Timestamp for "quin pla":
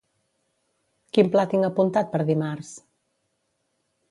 1.17-1.45